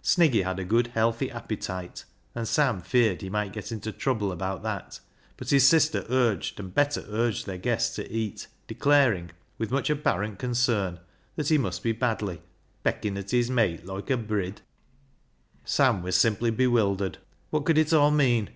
Sniggy 0.00 0.44
had 0.44 0.60
a 0.60 0.64
good 0.64 0.86
healthy 0.94 1.28
appetite, 1.28 2.04
and 2.36 2.46
Sam 2.46 2.80
feared 2.82 3.20
he 3.20 3.28
might 3.28 3.52
get 3.52 3.72
into 3.72 3.90
trouble 3.90 4.30
about 4.30 4.62
that, 4.62 5.00
but 5.36 5.50
his 5.50 5.66
sister 5.68 6.04
urged 6.08 6.60
and 6.60 6.72
better 6.72 7.04
urged 7.08 7.46
their 7.46 7.58
guest 7.58 7.96
to 7.96 8.08
eat, 8.08 8.46
declaring, 8.68 9.32
with 9.58 9.72
much 9.72 9.90
apparent 9.90 10.38
concern, 10.38 11.00
that 11.34 11.48
he 11.48 11.58
must 11.58 11.82
be 11.82 11.90
badly," 11.90 12.42
peckin' 12.84 13.18
at 13.18 13.32
his 13.32 13.50
meit 13.50 13.84
loike 13.84 14.10
a 14.10 14.16
brid." 14.16 14.60
Sam 15.64 16.00
was 16.00 16.14
simply 16.14 16.52
bewildered. 16.52 17.18
What 17.50 17.64
could 17.64 17.76
it 17.76 17.92
all 17.92 18.12
mean 18.12 18.50